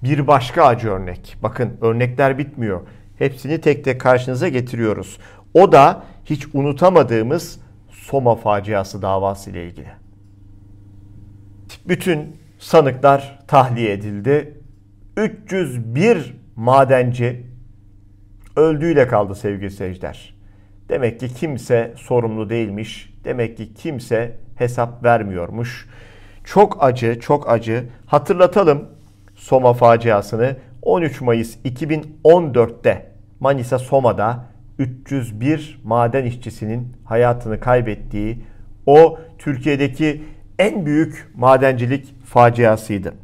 Bir 0.03 0.27
başka 0.27 0.65
acı 0.65 0.91
örnek. 0.91 1.37
Bakın 1.43 1.79
örnekler 1.81 2.39
bitmiyor. 2.39 2.81
Hepsini 3.19 3.61
tek 3.61 3.85
tek 3.85 4.01
karşınıza 4.01 4.49
getiriyoruz. 4.49 5.19
O 5.55 5.73
da 5.73 6.03
hiç 6.25 6.47
unutamadığımız 6.55 7.61
Soma 7.91 8.37
faciası 8.37 9.03
davası 9.03 9.51
ile 9.51 9.67
ilgili. 9.67 9.89
Bütün 11.89 12.37
sanıklar 12.59 13.39
tahliye 13.47 13.93
edildi. 13.93 14.61
301 15.17 16.37
madenci 16.57 17.47
öldüğüyle 18.57 19.07
kaldı 19.07 19.35
sevgili 19.35 19.71
seyirciler. 19.71 20.35
Demek 20.89 21.21
ki 21.21 21.35
kimse 21.35 21.95
sorumlu 21.97 22.51
değilmiş. 22.51 23.15
Demek 23.25 23.57
ki 23.57 23.75
kimse 23.75 24.37
hesap 24.57 25.05
vermiyormuş. 25.05 25.89
Çok 26.45 26.85
acı, 26.85 27.21
çok 27.21 27.51
acı. 27.51 27.89
Hatırlatalım 28.07 28.89
Soma 29.41 29.73
faciasını. 29.73 30.57
13 30.83 31.21
Mayıs 31.21 31.57
2014'te 31.65 33.07
Manisa 33.41 33.79
Soma'da 33.79 34.45
301 34.79 35.81
maden 35.85 36.25
işçisinin 36.25 36.97
hayatını 37.05 37.61
kaybettiği 37.61 38.45
o 38.87 39.19
Türkiye'deki 39.39 40.25
en 40.59 40.87
büyük 40.87 41.33
madencilik 41.35 42.25
faciasıydı. 42.25 43.15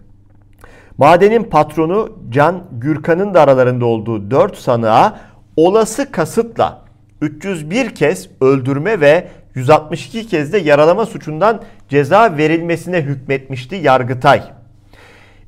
Madenin 0.98 1.44
patronu 1.44 2.18
Can 2.30 2.64
Gürkan'ın 2.72 3.34
da 3.34 3.40
aralarında 3.40 3.86
olduğu 3.86 4.30
4 4.30 4.56
sanığa 4.56 5.20
olası 5.56 6.12
kasıtla 6.12 6.84
301 7.20 7.94
kez 7.94 8.28
öldürme 8.40 9.00
ve 9.00 9.28
162 9.54 10.26
kez 10.26 10.52
de 10.52 10.58
yaralama 10.58 11.06
suçundan 11.06 11.62
ceza 11.88 12.36
verilmesine 12.36 13.02
hükmetmişti 13.02 13.76
Yargıtay. 13.76 14.55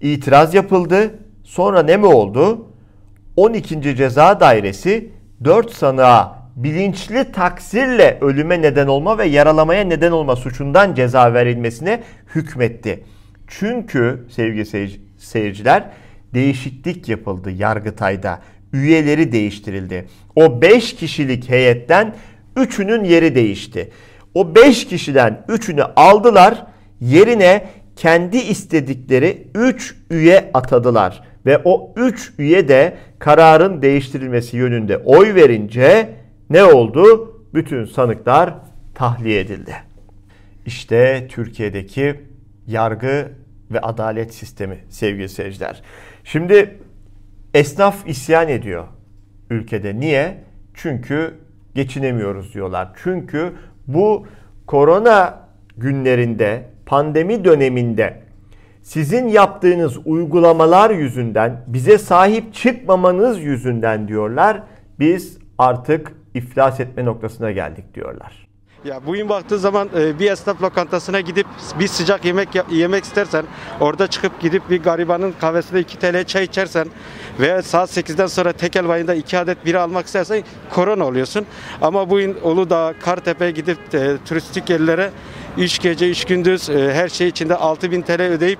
İtiraz 0.00 0.54
yapıldı. 0.54 1.18
Sonra 1.44 1.82
ne 1.82 1.96
mi 1.96 2.06
oldu? 2.06 2.66
12. 3.36 3.96
Ceza 3.96 4.40
Dairesi 4.40 5.10
4 5.44 5.70
sanığa 5.72 6.38
bilinçli 6.56 7.32
taksirle 7.32 8.18
ölüme 8.20 8.62
neden 8.62 8.86
olma 8.86 9.18
ve 9.18 9.26
yaralamaya 9.26 9.84
neden 9.84 10.12
olma 10.12 10.36
suçundan 10.36 10.94
ceza 10.94 11.34
verilmesine 11.34 12.02
hükmetti. 12.34 13.04
Çünkü 13.46 14.26
sevgili 14.30 14.94
seyirciler 15.18 15.84
değişiklik 16.34 17.08
yapıldı 17.08 17.50
Yargıtay'da. 17.50 18.40
Üyeleri 18.72 19.32
değiştirildi. 19.32 20.06
O 20.36 20.62
5 20.62 20.96
kişilik 20.96 21.48
heyetten 21.50 22.14
3'ünün 22.56 23.04
yeri 23.04 23.34
değişti. 23.34 23.90
O 24.34 24.54
5 24.54 24.86
kişiden 24.86 25.44
3'ünü 25.48 25.82
aldılar. 25.96 26.66
Yerine 27.00 27.66
kendi 27.98 28.36
istedikleri 28.36 29.48
3 29.54 29.96
üye 30.10 30.50
atadılar 30.54 31.22
ve 31.46 31.62
o 31.64 31.92
3 31.96 32.32
üye 32.38 32.68
de 32.68 32.96
kararın 33.18 33.82
değiştirilmesi 33.82 34.56
yönünde 34.56 34.96
oy 34.96 35.34
verince 35.34 36.14
ne 36.50 36.64
oldu? 36.64 37.34
Bütün 37.54 37.84
sanıklar 37.84 38.54
tahliye 38.94 39.40
edildi. 39.40 39.74
İşte 40.66 41.26
Türkiye'deki 41.30 42.20
yargı 42.66 43.28
ve 43.70 43.80
adalet 43.80 44.34
sistemi 44.34 44.78
sevgili 44.88 45.28
seyirciler. 45.28 45.82
Şimdi 46.24 46.78
esnaf 47.54 48.08
isyan 48.08 48.48
ediyor 48.48 48.84
ülkede. 49.50 50.00
Niye? 50.00 50.44
Çünkü 50.74 51.34
geçinemiyoruz 51.74 52.54
diyorlar. 52.54 52.88
Çünkü 53.02 53.52
bu 53.86 54.26
korona 54.66 55.48
günlerinde, 55.76 56.64
pandemi 56.88 57.44
döneminde 57.44 58.22
sizin 58.82 59.28
yaptığınız 59.28 59.98
uygulamalar 60.04 60.90
yüzünden, 60.90 61.64
bize 61.66 61.98
sahip 61.98 62.54
çıkmamanız 62.54 63.40
yüzünden 63.40 64.08
diyorlar. 64.08 64.62
Biz 64.98 65.38
artık 65.58 66.12
iflas 66.34 66.80
etme 66.80 67.04
noktasına 67.04 67.50
geldik 67.50 67.94
diyorlar. 67.94 68.48
Ya 68.84 69.00
bugün 69.06 69.28
baktığı 69.28 69.58
zaman 69.58 69.88
e, 69.96 70.18
bir 70.18 70.30
esnaf 70.30 70.62
lokantasına 70.62 71.20
gidip 71.20 71.46
bir 71.80 71.86
sıcak 71.88 72.24
yemek 72.24 72.48
yemek 72.70 73.04
istersen 73.04 73.44
orada 73.80 74.06
çıkıp 74.06 74.40
gidip 74.40 74.70
bir 74.70 74.82
garibanın 74.82 75.34
kahvesinde 75.40 75.80
2 75.80 75.98
TL 75.98 76.24
çay 76.24 76.44
içersen 76.44 76.88
veya 77.40 77.62
saat 77.62 77.96
8'den 77.96 78.26
sonra 78.26 78.52
tekel 78.52 78.88
bayında 78.88 79.14
2 79.14 79.38
adet 79.38 79.64
bira 79.64 79.82
almak 79.82 80.06
istersen 80.06 80.42
korona 80.70 81.04
oluyorsun. 81.04 81.46
Ama 81.82 82.10
bugün 82.10 82.36
Uludağ, 82.42 82.94
Kartepe'ye 83.00 83.50
gidip 83.50 83.78
e, 83.94 84.16
turistik 84.24 84.70
yerlere 84.70 85.10
3 85.58 85.82
gece 85.82 86.10
3 86.10 86.24
gündüz 86.24 86.70
e, 86.70 86.92
her 86.92 87.08
şey 87.08 87.28
içinde 87.28 87.56
6000 87.56 88.02
TL 88.02 88.22
ödeyip 88.22 88.58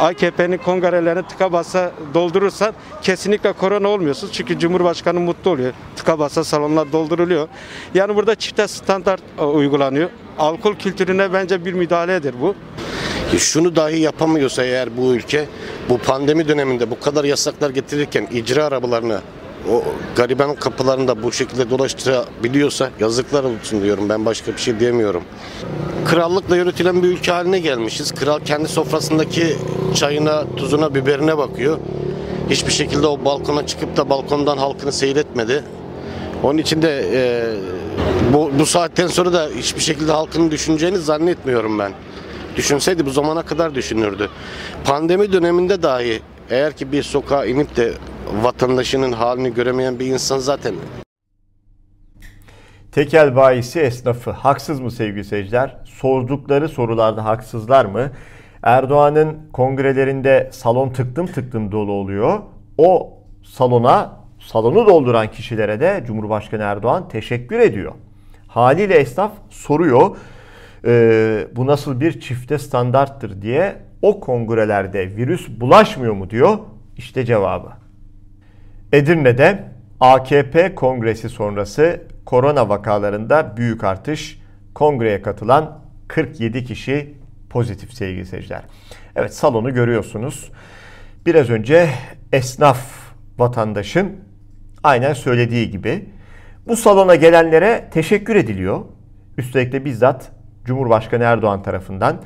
AKP'nin 0.00 0.58
kongrelerini 0.58 1.22
tıka 1.22 1.52
basa 1.52 1.92
doldurursan 2.14 2.74
kesinlikle 3.02 3.52
korona 3.52 3.88
olmuyorsun. 3.88 4.30
Çünkü 4.32 4.58
Cumhurbaşkanı 4.58 5.20
mutlu 5.20 5.50
oluyor. 5.50 5.72
Tıka 5.96 6.18
basa 6.18 6.44
salonlar 6.44 6.92
dolduruluyor. 6.92 7.48
Yani 7.94 8.16
burada 8.16 8.34
çifte 8.34 8.68
standart 8.68 9.22
e, 9.38 9.42
uygulanıyor. 9.42 10.10
Alkol 10.38 10.74
kültürüne 10.74 11.32
bence 11.32 11.64
bir 11.64 11.72
müdahaledir 11.72 12.34
bu. 12.40 12.54
Şunu 13.38 13.76
dahi 13.76 13.98
yapamıyorsa 13.98 14.64
eğer 14.64 14.96
bu 14.96 15.14
ülke 15.14 15.48
bu 15.88 15.98
pandemi 15.98 16.48
döneminde 16.48 16.90
bu 16.90 17.00
kadar 17.00 17.24
yasaklar 17.24 17.70
getirirken 17.70 18.28
icra 18.32 18.64
arabalarını 18.64 19.20
o 19.70 19.82
gariban 20.16 20.54
kapılarında 20.54 21.22
bu 21.22 21.32
şekilde 21.32 21.70
dolaştırabiliyorsa 21.70 22.90
yazıklar 23.00 23.44
olsun 23.44 23.82
diyorum. 23.82 24.08
Ben 24.08 24.26
başka 24.26 24.52
bir 24.52 24.58
şey 24.58 24.80
diyemiyorum. 24.80 25.22
Krallıkla 26.04 26.56
yönetilen 26.56 27.02
bir 27.02 27.08
ülke 27.08 27.32
haline 27.32 27.58
gelmişiz. 27.58 28.12
Kral 28.12 28.40
kendi 28.40 28.68
sofrasındaki 28.68 29.56
çayına, 29.94 30.44
tuzuna, 30.56 30.94
biberine 30.94 31.38
bakıyor. 31.38 31.78
Hiçbir 32.50 32.72
şekilde 32.72 33.06
o 33.06 33.24
balkona 33.24 33.66
çıkıp 33.66 33.96
da 33.96 34.10
balkondan 34.10 34.56
halkını 34.56 34.92
seyretmedi. 34.92 35.64
Onun 36.42 36.58
için 36.58 36.82
de 36.82 37.04
e, 37.12 37.22
bu, 38.32 38.50
bu 38.58 38.66
saatten 38.66 39.06
sonra 39.06 39.32
da 39.32 39.48
hiçbir 39.56 39.80
şekilde 39.80 40.12
halkını 40.12 40.50
düşüneceğini 40.50 40.98
zannetmiyorum 40.98 41.78
ben. 41.78 41.92
Düşünseydi 42.56 43.06
bu 43.06 43.10
zamana 43.10 43.42
kadar 43.42 43.74
düşünürdü. 43.74 44.28
Pandemi 44.84 45.32
döneminde 45.32 45.82
dahi 45.82 46.22
eğer 46.50 46.72
ki 46.72 46.92
bir 46.92 47.02
sokağa 47.02 47.44
inip 47.44 47.76
de 47.76 47.92
vatandaşının 48.42 49.12
halini 49.12 49.54
göremeyen 49.54 49.98
bir 49.98 50.06
insan 50.06 50.38
zaten. 50.38 50.74
Tekel 52.92 53.36
bayisi 53.36 53.80
esnafı 53.80 54.30
haksız 54.30 54.80
mı 54.80 54.90
sevgili 54.90 55.24
seyirciler? 55.24 55.76
Sordukları 55.84 56.68
sorularda 56.68 57.24
haksızlar 57.24 57.84
mı? 57.84 58.10
Erdoğan'ın 58.62 59.38
kongrelerinde 59.52 60.50
salon 60.52 60.90
tıktım 60.90 61.26
tıktım 61.26 61.72
dolu 61.72 61.92
oluyor. 61.92 62.38
O 62.78 63.18
salona, 63.44 64.16
salonu 64.38 64.86
dolduran 64.86 65.30
kişilere 65.30 65.80
de 65.80 66.04
Cumhurbaşkanı 66.06 66.62
Erdoğan 66.62 67.08
teşekkür 67.08 67.58
ediyor. 67.58 67.92
Haliyle 68.48 68.94
esnaf 68.94 69.32
soruyor 69.50 70.16
e, 70.84 71.46
bu 71.56 71.66
nasıl 71.66 72.00
bir 72.00 72.20
çifte 72.20 72.58
standarttır 72.58 73.42
diye 73.42 73.76
o 74.02 74.20
kongrelerde 74.20 75.16
virüs 75.16 75.48
bulaşmıyor 75.60 76.14
mu 76.14 76.30
diyor. 76.30 76.58
İşte 76.96 77.24
cevabı. 77.24 77.81
Edirne'de 78.92 79.64
AKP 80.00 80.74
kongresi 80.74 81.28
sonrası 81.28 82.00
korona 82.26 82.68
vakalarında 82.68 83.56
büyük 83.56 83.84
artış. 83.84 84.42
Kongreye 84.74 85.22
katılan 85.22 85.78
47 86.08 86.64
kişi 86.64 87.14
pozitif 87.50 87.94
sevgili 87.94 88.26
seyirciler. 88.26 88.62
Evet 89.16 89.34
salonu 89.34 89.74
görüyorsunuz. 89.74 90.52
Biraz 91.26 91.50
önce 91.50 91.88
esnaf 92.32 92.78
vatandaşın 93.38 94.12
aynen 94.82 95.12
söylediği 95.12 95.70
gibi 95.70 96.08
bu 96.68 96.76
salona 96.76 97.14
gelenlere 97.14 97.88
teşekkür 97.90 98.36
ediliyor. 98.36 98.80
Üstelik 99.38 99.72
de 99.72 99.84
bizzat 99.84 100.32
Cumhurbaşkanı 100.64 101.24
Erdoğan 101.24 101.62
tarafından 101.62 102.22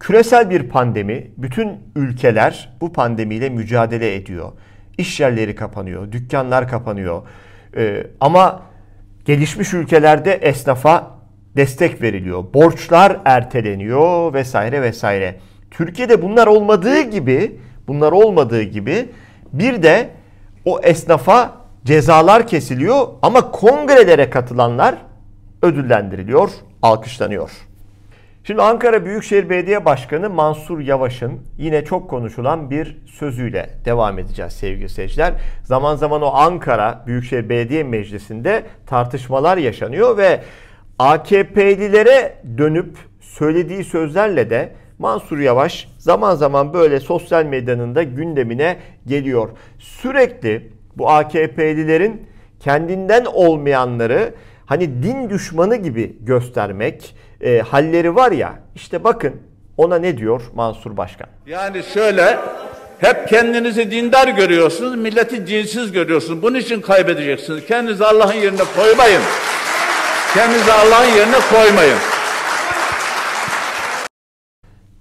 küresel 0.00 0.50
bir 0.50 0.68
pandemi. 0.68 1.30
Bütün 1.36 1.72
ülkeler 1.96 2.76
bu 2.80 2.92
pandemiyle 2.92 3.48
mücadele 3.48 4.14
ediyor. 4.14 4.52
İş 4.98 5.20
yerleri 5.20 5.54
kapanıyor, 5.54 6.12
dükkanlar 6.12 6.68
kapanıyor. 6.68 7.22
Ee, 7.76 8.06
ama 8.20 8.62
gelişmiş 9.24 9.74
ülkelerde 9.74 10.32
esnafa 10.32 11.10
destek 11.56 12.02
veriliyor. 12.02 12.44
Borçlar 12.54 13.20
erteleniyor 13.24 14.34
vesaire 14.34 14.82
vesaire. 14.82 15.40
Türkiye'de 15.70 16.22
bunlar 16.22 16.46
olmadığı 16.46 17.00
gibi, 17.00 17.60
bunlar 17.88 18.12
olmadığı 18.12 18.62
gibi 18.62 19.08
bir 19.52 19.82
de 19.82 20.10
o 20.64 20.80
esnafa 20.82 21.52
cezalar 21.84 22.46
kesiliyor 22.46 23.06
ama 23.22 23.50
kongrelere 23.50 24.30
katılanlar 24.30 24.94
ödüllendiriliyor, 25.62 26.50
alkışlanıyor. 26.82 27.50
Şimdi 28.46 28.62
Ankara 28.62 29.04
Büyükşehir 29.04 29.50
Belediye 29.50 29.84
Başkanı 29.84 30.30
Mansur 30.30 30.80
Yavaş'ın 30.80 31.40
yine 31.58 31.84
çok 31.84 32.10
konuşulan 32.10 32.70
bir 32.70 32.96
sözüyle 33.06 33.70
devam 33.84 34.18
edeceğiz 34.18 34.52
sevgili 34.52 34.88
seyirciler. 34.88 35.32
Zaman 35.62 35.96
zaman 35.96 36.22
o 36.22 36.26
Ankara 36.26 37.04
Büyükşehir 37.06 37.48
Belediye 37.48 37.84
Meclisi'nde 37.84 38.62
tartışmalar 38.86 39.56
yaşanıyor 39.56 40.16
ve 40.16 40.40
AKP'lilere 40.98 42.34
dönüp 42.58 42.96
söylediği 43.20 43.84
sözlerle 43.84 44.50
de 44.50 44.72
Mansur 44.98 45.38
Yavaş 45.38 45.88
zaman 45.98 46.34
zaman 46.34 46.74
böyle 46.74 47.00
sosyal 47.00 47.44
medyanın 47.44 47.94
da 47.94 48.02
gündemine 48.02 48.76
geliyor. 49.06 49.48
Sürekli 49.78 50.72
bu 50.96 51.10
AKP'lilerin 51.10 52.26
kendinden 52.60 53.24
olmayanları 53.24 54.34
hani 54.66 55.02
din 55.02 55.30
düşmanı 55.30 55.76
gibi 55.76 56.16
göstermek 56.20 57.16
e, 57.40 57.58
halleri 57.58 58.14
var 58.14 58.32
ya 58.32 58.54
işte 58.74 59.04
bakın 59.04 59.34
ona 59.76 59.98
ne 59.98 60.18
diyor 60.18 60.42
Mansur 60.54 60.96
Başkan? 60.96 61.26
Yani 61.46 61.82
şöyle 61.94 62.38
hep 62.98 63.28
kendinizi 63.28 63.90
dindar 63.90 64.28
görüyorsunuz, 64.28 64.96
milleti 64.96 65.46
dinsiz 65.46 65.92
görüyorsunuz. 65.92 66.42
Bunun 66.42 66.58
için 66.58 66.80
kaybedeceksiniz. 66.80 67.66
Kendinizi 67.66 68.04
Allah'ın 68.04 68.34
yerine 68.34 68.62
koymayın. 68.76 69.22
Kendinizi 70.34 70.72
Allah'ın 70.72 71.16
yerine 71.16 71.38
koymayın. 71.52 71.98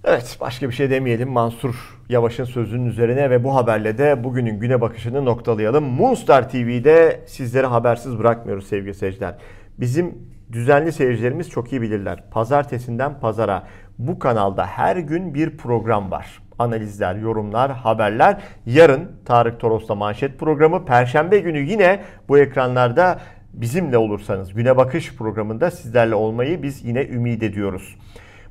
Evet 0.05 0.37
başka 0.39 0.69
bir 0.69 0.75
şey 0.75 0.89
demeyelim. 0.89 1.29
Mansur 1.29 1.75
Yavaş'ın 2.09 2.43
sözünün 2.43 2.85
üzerine 2.85 3.29
ve 3.29 3.43
bu 3.43 3.55
haberle 3.55 3.97
de 3.97 4.23
bugünün 4.23 4.59
güne 4.59 4.81
bakışını 4.81 5.25
noktalayalım. 5.25 5.83
Moonstar 5.83 6.49
TV'de 6.49 7.21
sizleri 7.25 7.67
habersiz 7.67 8.19
bırakmıyoruz 8.19 8.67
sevgili 8.67 8.93
seyirciler. 8.93 9.35
Bizim 9.79 10.17
düzenli 10.51 10.91
seyircilerimiz 10.91 11.49
çok 11.49 11.71
iyi 11.71 11.81
bilirler. 11.81 12.23
Pazartesinden 12.31 13.19
pazara 13.19 13.63
bu 13.97 14.19
kanalda 14.19 14.65
her 14.65 14.97
gün 14.97 15.33
bir 15.33 15.57
program 15.57 16.11
var. 16.11 16.41
Analizler, 16.59 17.15
yorumlar, 17.15 17.71
haberler. 17.71 18.41
Yarın 18.65 19.11
Tarık 19.25 19.59
Toros'la 19.59 19.95
manşet 19.95 20.39
programı. 20.39 20.85
Perşembe 20.85 21.39
günü 21.39 21.59
yine 21.59 21.99
bu 22.29 22.37
ekranlarda 22.37 23.19
bizimle 23.53 23.97
olursanız 23.97 24.53
Güne 24.53 24.77
Bakış 24.77 25.15
programında 25.15 25.71
sizlerle 25.71 26.15
olmayı 26.15 26.63
biz 26.63 26.85
yine 26.85 27.07
ümit 27.07 27.43
ediyoruz. 27.43 27.95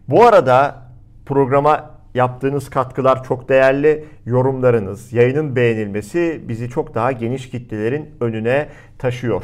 Bu 0.08 0.24
arada 0.24 0.82
programa 1.26 1.90
yaptığınız 2.14 2.70
katkılar 2.70 3.25
çok 3.25 3.48
değerli. 3.48 4.05
Yorumlarınız, 4.27 5.12
yayının 5.12 5.57
beğenilmesi 5.57 6.40
bizi 6.48 6.70
çok 6.70 6.94
daha 6.94 7.12
geniş 7.12 7.51
kitlelerin 7.51 8.11
önüne 8.20 8.68
taşıyor. 8.98 9.42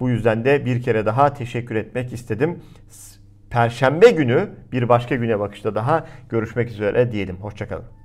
Bu 0.00 0.08
yüzden 0.08 0.44
de 0.44 0.64
bir 0.66 0.82
kere 0.82 1.06
daha 1.06 1.34
teşekkür 1.34 1.74
etmek 1.74 2.12
istedim. 2.12 2.58
Perşembe 3.50 4.10
günü 4.10 4.48
bir 4.72 4.88
başka 4.88 5.14
güne 5.14 5.38
bakışta 5.38 5.74
daha 5.74 6.06
görüşmek 6.28 6.68
üzere 6.68 7.12
diyelim. 7.12 7.36
Hoşçakalın. 7.36 7.97